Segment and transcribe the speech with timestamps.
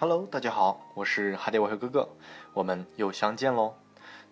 [0.00, 2.08] Hello，大家好，我是海底外汇哥哥，
[2.54, 3.74] 我们又相见喽。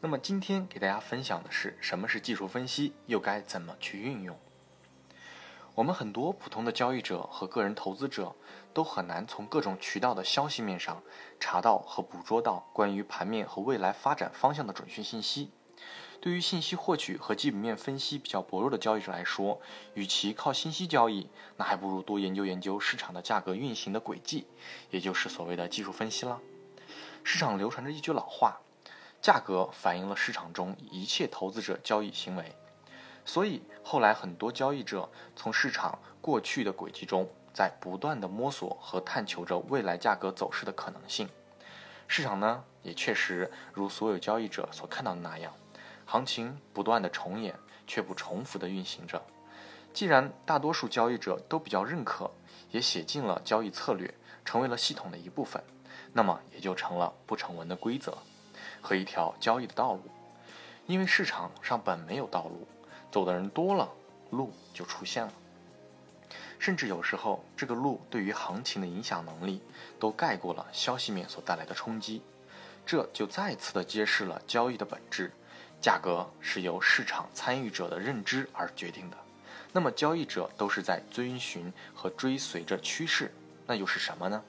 [0.01, 4.35] 那么今天给大家分享的是什么是技术分析，又该怎么去运用？
[5.75, 8.35] 我们很多普通的交易者和个人投资者
[8.73, 11.03] 都很难从各种渠道的消息面上
[11.39, 15.51] 查到和捕捉到关于盘面和未来发展方向的准确信息。
[16.21, 19.61] 对于信息获取和基本面分析比较薄弱的交易者来说，
[19.95, 24.47] 与其靠信息交易，那还不如多研究研究市场的价格运行的轨迹，
[24.91, 26.41] 也就是所谓的技术分析了。
[27.23, 28.61] 市场流传着一句老话
[29.23, 32.53] ：“价格反映了市场中一切投资者交易行为。”
[33.25, 41.29] 所以后来很多交易者从市场过去的轨迹中，在不断的摸索和探求着未来价格走势的可能性。
[42.07, 45.53] 市场呢，也确实如所有交易者所看到的那样。
[46.11, 47.55] 行情不断的重演，
[47.87, 49.23] 却不重复的运行着。
[49.93, 52.31] 既然大多数交易者都比较认可，
[52.71, 55.63] 也写进了交易策略，成为了系统的一部分，
[56.15, 58.17] 那么也就成了不成文的规则
[58.81, 60.03] 和一条交易的道路。
[60.87, 62.67] 因为市场上本没有道路，
[63.13, 63.91] 走的人多了，
[64.31, 65.33] 路就出现了。
[66.59, 69.61] 甚至有时候，这个路对于行情的影响能力，
[70.01, 72.23] 都盖过了消息面所带来的冲击。
[72.87, 75.31] 这就再次的揭示了交易的本质。
[75.81, 79.17] 价格是由市场参与者的认知而决定的，
[79.73, 83.33] 那么交易者都是在遵循和追随着趋势，
[83.67, 84.43] 那又是什么呢？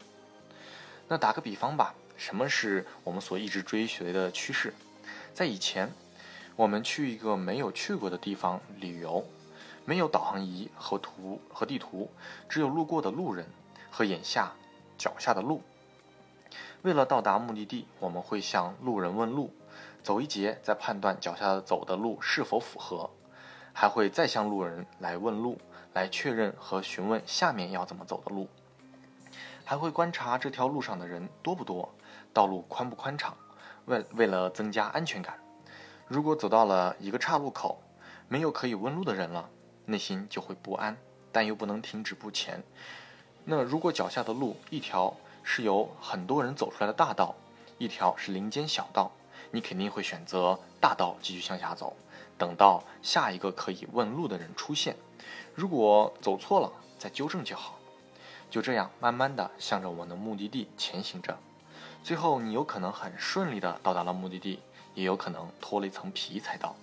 [1.08, 4.74] 那打个比方吧，什么是我们所一直追随的趋势？
[5.34, 5.92] 在以前，
[6.56, 9.24] 我们去一个没有去过的地方旅游，
[9.86, 12.10] 没有导航仪和图和地图，
[12.50, 13.46] 只有路过的路人
[13.92, 14.52] 和眼下
[14.98, 15.62] 脚下的路。
[16.82, 19.54] 为了到达目的地，我们会向路人问路。
[20.04, 23.10] 走一节，再判断脚下走的路是否符合，
[23.74, 25.60] 还会再向路人来问路，
[25.94, 28.48] 来确认和询问下面要怎么走的路，
[29.66, 31.94] 还会观察这条路上的人多不多，
[32.34, 33.36] 道路宽不宽敞，
[33.86, 35.40] 为为了增加安全感。
[36.08, 37.82] 如果走到了一个岔路口，
[38.28, 39.50] 没有可以问路的人了，
[39.86, 40.98] 内心就会不安，
[41.32, 42.64] 但又不能停止不前。
[43.46, 47.36] 那如果脚下的路一条是由很多人走出来的大道，
[47.78, 49.12] 一条是林间小道。
[49.52, 51.96] 你肯定会选择大道继续向下走，
[52.38, 54.96] 等到下一个可以问路的人出现。
[55.56, 57.80] 如果走错了，再纠正就好。
[58.52, 61.38] 就这样，慢慢的向着我们的目的地前行着。
[62.04, 64.60] 最后，你有可能很顺利的到达了目的地，
[64.96, 66.76] 也有可能脱了一层皮才到。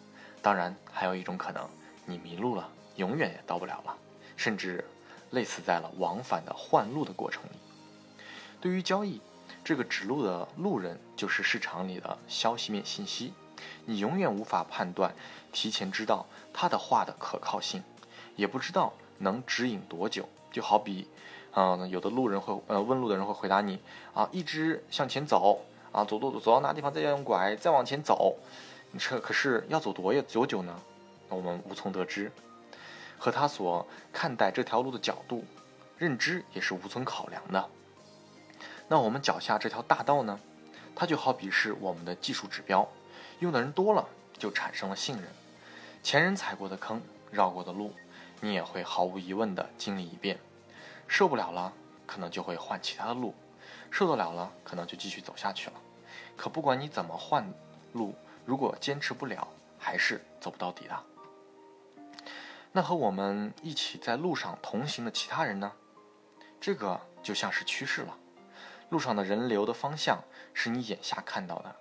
[0.43, 1.69] 当然，还有一种可能，
[2.05, 3.97] 你迷路了，永远也到不了了，
[4.37, 4.85] 甚至
[5.31, 7.57] 累死在了往返的换路的过程里。
[8.61, 9.21] 对于交易。
[9.67, 13.35] 这个指路的路人就是市场里的消息面信息，
[13.85, 15.13] 你永远无法判断、
[15.51, 17.83] 提前知道他的话的可靠性，
[18.37, 20.29] 也不知道能指引多久。
[20.53, 21.09] 就好比，
[21.57, 23.81] 嗯，有的路人会，呃，问路的人会回答你，
[24.15, 25.61] 啊，一直向前走，
[25.91, 28.37] 啊，走走走走到哪地方再要用拐，再往前走。
[28.93, 30.81] 你这可是要走多远多久呢？
[31.29, 32.31] 我们无从得知，
[33.19, 35.45] 和他所看待这条路的角度、
[35.99, 37.69] 认知也是无从考量的。
[38.89, 40.39] 那我们脚下这条大道呢？
[40.95, 42.89] 它就好比是我们的技术指标，
[43.41, 44.09] 用的人多了，
[44.39, 45.25] 就产生了信任。
[46.03, 47.93] 前人踩过的坑、绕过的路，
[48.41, 50.39] 你也会毫无疑问地经历一遍。
[51.09, 51.73] 受不了了，
[52.07, 53.35] 可能就会换其他的路；
[53.91, 55.75] 受得了了，可能就继续走下去了。
[56.37, 57.45] 可不管你怎么换
[57.93, 58.15] 路，
[58.45, 59.49] 如果坚持不了，
[59.79, 61.03] 还是走不到底的。
[62.73, 65.73] 那和我们一起在路上同行的其他人呢？
[66.61, 68.17] 这个就像是趋势了。
[68.89, 70.23] 路上的人流的方向
[70.55, 71.77] 是你眼下看到的，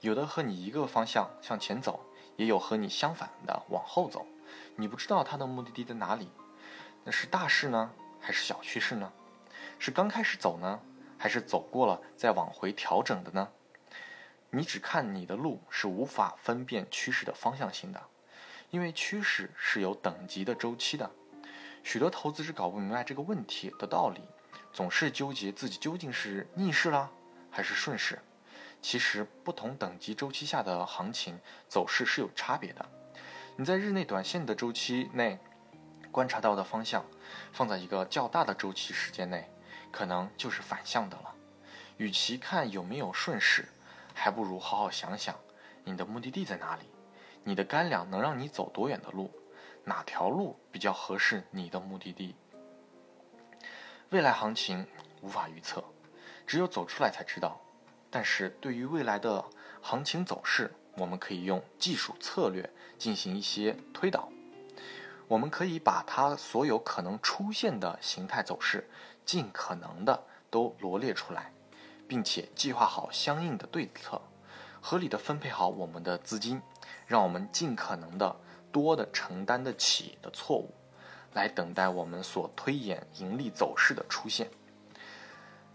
[0.00, 2.00] 有的和你一个方向向前走，
[2.36, 4.26] 也有和你相反的往后走。
[4.76, 6.30] 你不知道他的目的地在哪里，
[7.04, 9.12] 那是大势呢，还是小趋势呢？
[9.78, 10.80] 是刚开始走呢，
[11.18, 13.48] 还是走过了再往回调整的呢？
[14.50, 18.02] 你只看你的路是无法分辨趋势的方向性的，
[18.70, 21.10] 因为趋势是有等级的周期的。
[21.82, 24.22] 许多投资者搞不明白这个问题的道理。
[24.72, 27.10] 总是纠结自己究竟是逆势啦，
[27.50, 28.18] 还是顺势。
[28.80, 31.38] 其实不同等级周期下的行情
[31.68, 32.86] 走势是有差别的。
[33.56, 35.38] 你在日内短线的周期内
[36.12, 37.04] 观察到的方向，
[37.52, 39.50] 放在一个较大的周期时间内，
[39.90, 41.34] 可能就是反向的了。
[41.96, 43.68] 与其看有没有顺势，
[44.14, 45.34] 还不如好好想想
[45.82, 46.84] 你的目的地在哪里，
[47.42, 49.32] 你的干粮能让你走多远的路，
[49.82, 52.36] 哪条路比较合适你的目的地。
[54.10, 54.86] 未来行情
[55.20, 55.84] 无法预测，
[56.46, 57.60] 只有走出来才知道。
[58.08, 59.44] 但是对于未来的
[59.82, 64.30] 行情走势，我们可以用技术策略进行一些推导。
[65.26, 68.88] 我们可以把它所有可能出现的形态走势，
[69.26, 71.52] 尽可能的都罗列出来，
[72.08, 74.22] 并且计划好相应的对策，
[74.80, 76.62] 合理的分配好我们的资金，
[77.06, 78.34] 让我们尽可能的
[78.72, 80.74] 多的承担得起的错误，
[81.34, 84.48] 来等待我们所推演盈利走势的出现。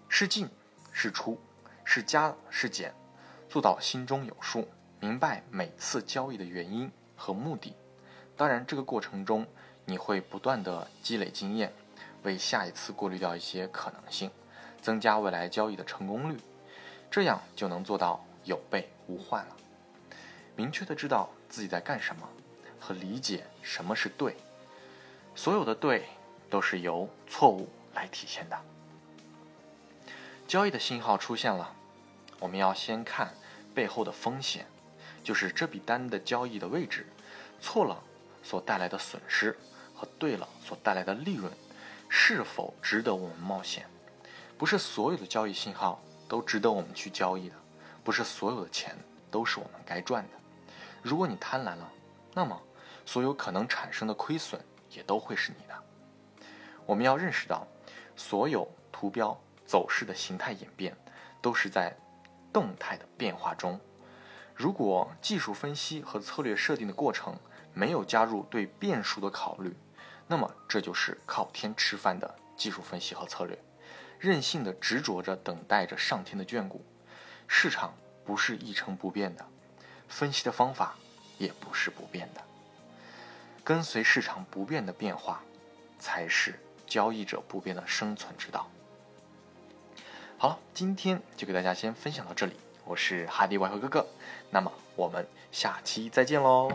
[0.09, 0.50] 是进
[0.91, 1.39] 是出，
[1.83, 2.94] 是加是减，
[3.50, 4.67] 做到心中有数，
[5.00, 7.75] 明白每次交易的原因和目的。
[8.35, 9.47] 当然，这个过程中
[9.85, 11.73] 你会不断的积累经验，
[12.23, 14.29] 为下一次过滤掉一些可能性，
[14.81, 16.38] 增加未来交易的成功率，
[17.09, 19.57] 这样就能做到有备无患了。
[20.56, 22.29] 明确的知道自己在干什么，
[22.79, 24.35] 和理解什么是对。
[25.35, 26.06] 所有的对
[26.50, 28.57] 都是由错误来体现的。
[30.47, 31.74] 交易的信号出现了，
[32.39, 33.33] 我们要先看
[33.74, 34.65] 背后的风险，
[35.24, 37.07] 就是这笔单的交易的位置
[37.62, 38.03] 错了。
[38.45, 39.57] 所带来的损失
[39.95, 41.50] 和对了所带来的利润，
[42.09, 43.88] 是否值得我们冒险？
[44.57, 47.56] 不是所有的交易信号都值得我们去交易的，
[48.03, 48.97] 不是所有的钱
[49.31, 50.31] 都是我们该赚的。
[51.01, 51.89] 如果你贪婪了，
[52.33, 52.62] 那么
[53.06, 54.59] 所有可能产生的亏损
[54.95, 55.74] 也都会是你的。
[56.86, 57.66] 我们要认识到，
[58.16, 60.95] 所有图标走势的形态演变
[61.42, 61.95] 都是在
[62.51, 63.80] 动态的变化中。
[64.56, 67.36] 如果技术分析和策略设定的过程，
[67.74, 69.75] 没有加入对变数的考虑，
[70.28, 73.57] 那么这就是靠天吃饭的技术分析和策略，
[74.19, 76.86] 任性的执着着等待着上天的眷顾。
[77.48, 77.94] 市场
[78.24, 79.45] 不是一成不变的，
[80.07, 80.95] 分析的方法
[81.40, 82.42] 也不是不变的。
[83.63, 85.42] 跟随市场不变的变化，
[85.98, 88.69] 才是交易者不变的生存之道。
[90.38, 94.06] 好了，今天就给大家先分享到这里，我是哈迪外汇哥哥，
[94.50, 96.69] 那么我们下期再见喽。